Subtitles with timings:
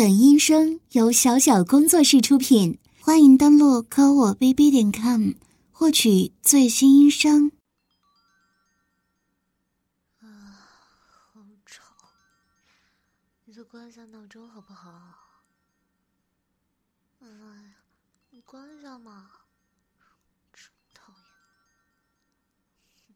[0.00, 5.32] 本音声由小小工作室出品，欢迎登录科我 bb 点 com
[5.70, 7.52] 获取最新音声。
[10.20, 10.26] 啊，
[11.34, 11.84] 好吵！
[13.44, 14.88] 你再关一下闹钟好不好？
[17.20, 17.74] 哎呀，
[18.30, 19.30] 你关一下嘛！
[20.54, 20.62] 真
[20.94, 21.12] 讨
[23.06, 23.14] 厌，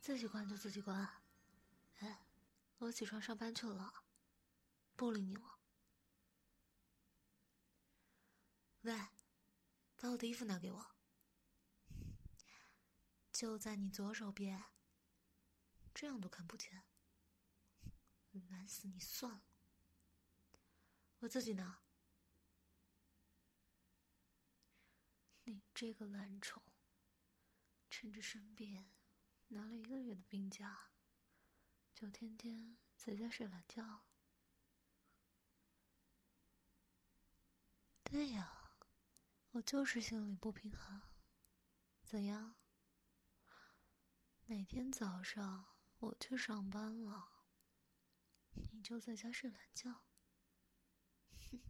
[0.00, 1.08] 自己关就自己关。
[2.00, 2.18] 哎，
[2.78, 3.92] 我起床上班去了。
[5.00, 5.58] 不理你了。
[8.82, 9.08] 喂，
[9.96, 10.94] 把我的衣服拿给我。
[13.32, 14.62] 就在你左手边。
[15.94, 16.84] 这样都看不见，
[18.50, 19.42] 难死你算了。
[21.20, 21.80] 我自己拿。
[25.44, 26.62] 你这个懒虫，
[27.88, 28.90] 趁着生病，
[29.48, 30.90] 拿了一个月的病假，
[31.94, 34.09] 就天天在家睡懒觉。
[38.10, 38.72] 对呀，
[39.52, 41.00] 我就是心里不平衡。
[42.02, 42.56] 怎样？
[44.46, 47.44] 每天早上我去上班了，
[48.72, 50.02] 你就在家睡懒觉，
[51.52, 51.60] 哼，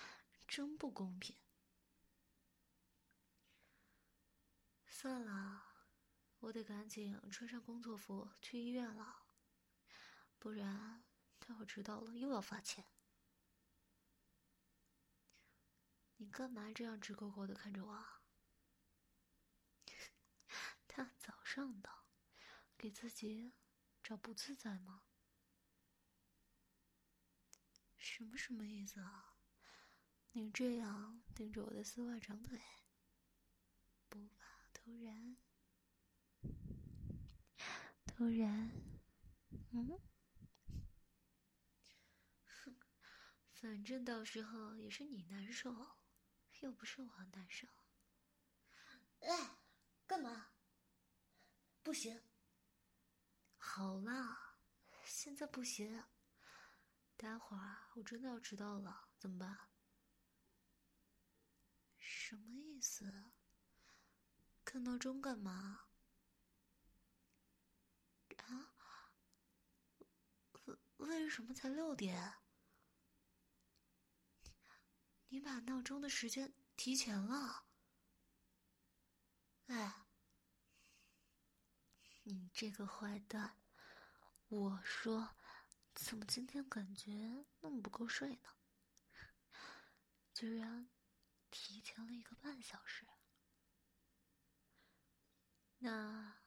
[0.48, 1.36] 真不公平。
[4.88, 5.66] 算了，
[6.38, 9.26] 我得赶紧穿上工作服去医院了，
[10.38, 11.04] 不然
[11.38, 12.86] 待会迟到了又要罚钱。
[16.20, 18.04] 你干嘛这样直勾勾的看着我？
[20.86, 21.88] 大早上的，
[22.76, 23.54] 给自己
[24.02, 25.04] 找不自在吗？
[27.96, 29.38] 什么什么意思啊？
[30.32, 32.60] 你这样盯着我的丝袜长腿，
[34.10, 35.38] 不怕突然？
[38.04, 38.70] 突然？
[39.72, 39.98] 嗯？
[42.44, 42.76] 哼，
[43.54, 45.99] 反正到时候也是你难受。
[46.60, 47.66] 又不是我难受，
[49.20, 49.58] 哎，
[50.06, 50.52] 干嘛？
[51.82, 52.22] 不行。
[53.56, 54.58] 好啦，
[55.04, 56.04] 现在不行。
[57.16, 59.68] 待会儿我真的要迟到了，怎么办？
[61.98, 63.30] 什么意思？
[64.64, 65.88] 看闹钟干嘛？
[68.36, 68.74] 啊？
[70.64, 72.34] 为为什么才六点？
[75.30, 77.64] 你把闹钟的时间提前了，
[79.66, 80.06] 哎，
[82.24, 83.56] 你这个坏蛋！
[84.48, 85.36] 我说，
[85.94, 88.48] 怎么今天感觉那么不够睡呢？
[90.34, 90.90] 居然
[91.48, 93.06] 提前了一个半小时。
[95.78, 96.40] 那，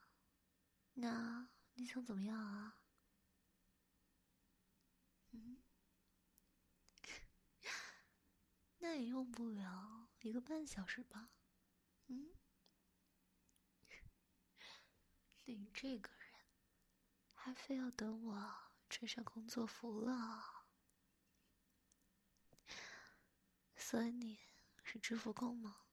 [0.96, 2.83] 那你想怎么样啊？
[8.94, 11.31] 那也用不了一个半小时吧？
[12.06, 12.36] 嗯，
[15.46, 16.31] 你这个人
[17.34, 18.56] 还非要等我
[18.88, 20.68] 穿上工作服了，
[23.76, 24.38] 所以你
[24.84, 25.88] 是支付工吗？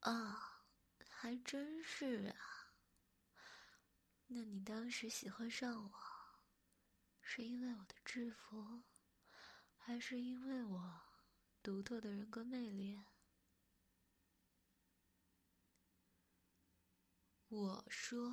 [0.00, 0.64] 啊，
[1.10, 2.74] 还真是啊。
[4.26, 5.92] 那你当时喜欢上我，
[7.20, 8.82] 是因为我的制服？
[9.84, 11.00] 还是因为我
[11.60, 13.02] 独特的人格魅力。
[17.48, 18.32] 我说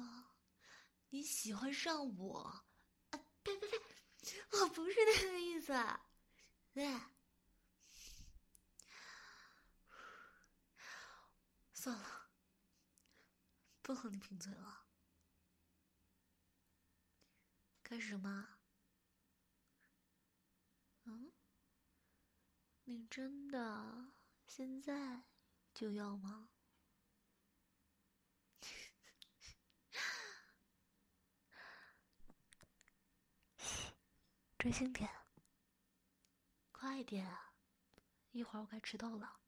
[1.09, 2.39] 你喜欢上我，
[3.09, 3.77] 啊，呸呸呸，
[4.51, 5.73] 我不是那个意思。
[6.71, 6.87] 对，
[11.73, 12.29] 算了，
[13.81, 14.85] 不和你贫嘴了。
[17.81, 18.47] 干什么？
[21.05, 21.31] 嗯？
[22.89, 24.09] 你真的
[24.47, 25.21] 现在
[25.75, 26.49] 就要吗？
[34.57, 35.07] 专心点，
[36.71, 37.37] 快点，
[38.31, 39.39] 一会儿我该迟到了。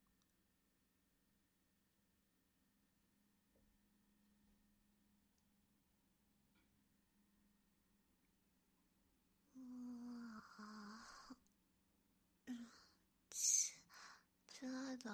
[15.01, 15.11] 总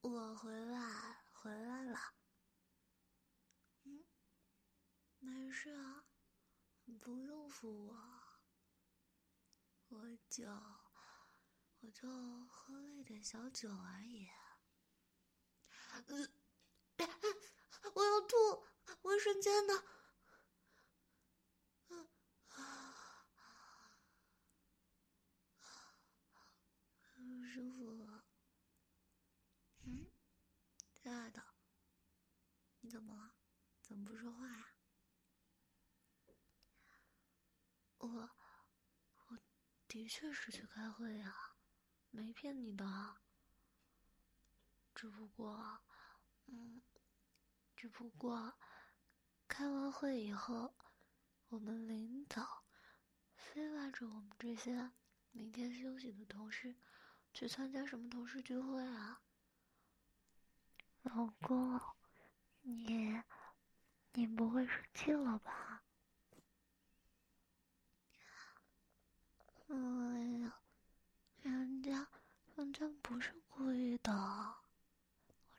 [0.00, 1.96] 我回来回来了。
[3.84, 4.04] 嗯，
[5.20, 6.04] 没事啊，
[7.00, 7.94] 不用扶我。
[9.90, 10.50] 我就
[11.78, 12.08] 我就
[12.48, 14.28] 喝了一点小酒而已。
[16.08, 16.28] 呃，
[17.94, 18.66] 我要吐，
[19.02, 19.84] 卫生间呢。
[21.90, 22.08] 嗯。
[27.54, 27.99] 舒服。
[31.10, 31.42] 亲爱的，
[32.78, 33.34] 你怎么了？
[33.82, 34.68] 怎么不说话呀？
[37.98, 38.30] 我，
[39.26, 39.38] 我
[39.88, 41.56] 的确是去开会呀，
[42.10, 43.16] 没骗你的。
[44.94, 45.80] 只不过，
[46.46, 46.80] 嗯，
[47.74, 48.56] 只不过，
[49.48, 50.76] 开完会以后，
[51.48, 52.64] 我们领导
[53.34, 54.92] 非拉着我们这些
[55.32, 56.76] 明天休息的同事
[57.34, 59.20] 去参加什么同事聚会啊？
[61.02, 61.80] 老公，
[62.60, 63.20] 你，
[64.12, 65.82] 你不会生气了吧？
[69.68, 69.74] 哎
[70.42, 70.60] 呀，
[71.42, 72.06] 人家，
[72.54, 74.58] 人家不是故意的，我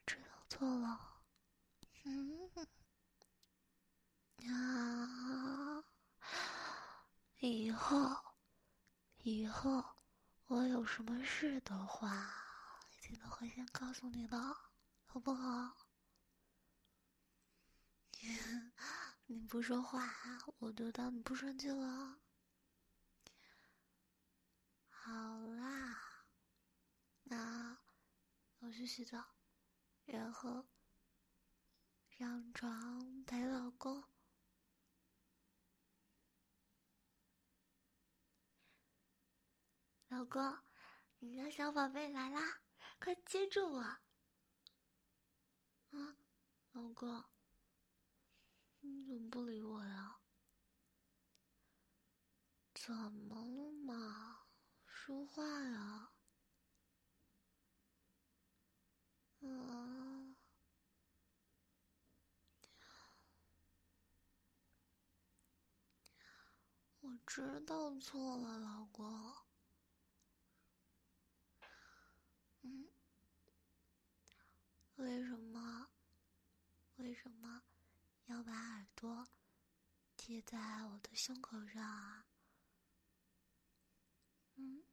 [0.05, 1.21] 知道错了。
[2.03, 2.49] 嗯，
[4.47, 5.83] 啊，
[7.39, 8.15] 以后，
[9.23, 9.83] 以后
[10.45, 12.31] 我有什么事的话，
[12.99, 14.70] 记得会先告诉你的。
[15.13, 15.75] 好不好？
[19.27, 20.07] 你不说话，
[20.59, 22.21] 我就当你不生气了。
[24.87, 25.11] 好
[25.47, 26.23] 啦，
[27.23, 27.77] 那
[28.59, 29.35] 我去洗澡，
[30.05, 30.69] 然后
[32.07, 34.01] 上床陪老公。
[40.07, 40.57] 老公，
[41.19, 42.61] 你的小宝贝来啦，
[42.97, 43.97] 快接住我！
[46.73, 47.23] 老公，
[48.79, 50.19] 你怎么不理我呀？
[52.73, 54.45] 怎么了嘛？
[54.85, 56.13] 说话呀！
[59.41, 60.35] 啊，
[67.01, 69.35] 我知道错了，老公。
[72.63, 72.87] 嗯。
[74.95, 75.90] 为什么？
[77.01, 77.63] 为什么
[78.25, 79.27] 要把耳朵
[80.15, 82.27] 贴在我的胸口上啊？
[84.55, 84.83] 嗯，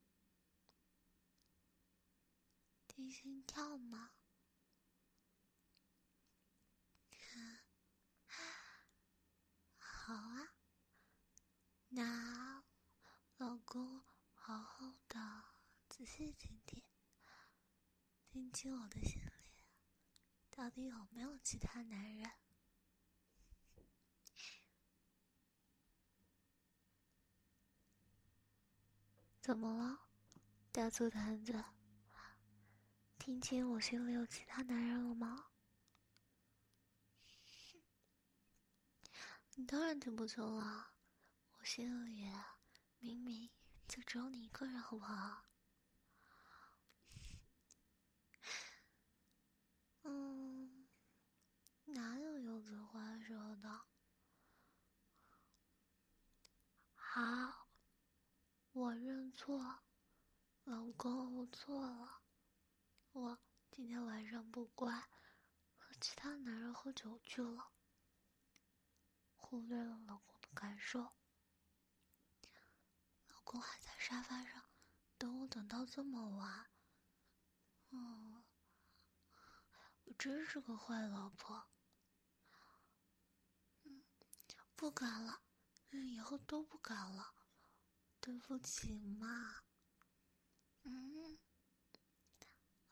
[2.87, 4.15] 听心跳吗？
[9.77, 10.55] 好啊，
[11.89, 12.65] 那
[13.37, 14.03] 老公
[14.33, 15.45] 好好的
[15.91, 16.83] 仔细听听，
[18.31, 19.21] 听清我的心。
[20.59, 22.33] 到底有没有其他男人？
[29.41, 30.09] 怎么了，
[30.73, 31.65] 大醋坛子？
[33.21, 35.51] 听清我心里有其他男人了吗？
[39.55, 40.91] 你当然听不清了，
[41.61, 42.33] 我心里
[42.99, 43.49] 明明
[43.87, 45.45] 就只有你一个人，好不好？
[50.11, 50.89] 嗯，
[51.85, 53.83] 哪有柚子话说的？
[56.95, 57.69] 好，
[58.73, 59.85] 我认错，
[60.65, 62.23] 老公，我错了。
[63.13, 63.39] 我
[63.71, 64.93] 今天晚上不乖，
[65.77, 67.71] 和其他男人喝酒去了，
[69.37, 71.15] 忽略了老公的感受。
[73.29, 74.65] 老公还在沙发上
[75.17, 76.69] 等我，等到这么晚。
[77.91, 78.45] 嗯。
[80.03, 81.69] 我真是个坏老婆，
[83.85, 84.03] 嗯，
[84.75, 85.43] 不敢了，
[85.91, 87.37] 嗯，以后都不敢了，
[88.29, 89.63] 对不起嘛，
[90.85, 91.39] 嗯，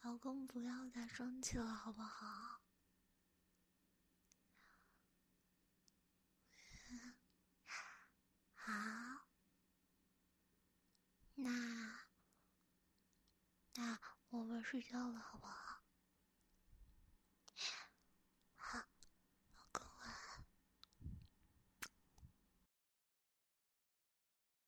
[0.00, 2.62] 老公不要再生气了，好不好？
[8.54, 8.72] 好，
[11.36, 11.50] 那
[13.74, 13.98] 那
[14.30, 15.65] 我们睡觉了，好不好？